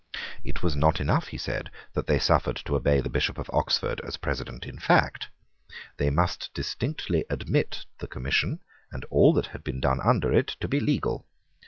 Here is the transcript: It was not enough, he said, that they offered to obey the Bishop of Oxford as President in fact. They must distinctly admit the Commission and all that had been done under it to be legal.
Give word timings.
It 0.43 0.63
was 0.63 0.75
not 0.75 0.99
enough, 0.99 1.27
he 1.27 1.37
said, 1.37 1.69
that 1.93 2.07
they 2.07 2.19
offered 2.21 2.55
to 2.65 2.75
obey 2.75 3.01
the 3.01 3.07
Bishop 3.11 3.37
of 3.37 3.51
Oxford 3.53 3.99
as 4.03 4.17
President 4.17 4.65
in 4.65 4.79
fact. 4.79 5.27
They 5.97 6.09
must 6.09 6.49
distinctly 6.55 7.23
admit 7.29 7.85
the 7.99 8.07
Commission 8.07 8.61
and 8.91 9.05
all 9.11 9.31
that 9.33 9.45
had 9.45 9.63
been 9.63 9.79
done 9.79 9.99
under 10.03 10.33
it 10.33 10.57
to 10.59 10.67
be 10.67 10.79
legal. 10.79 11.27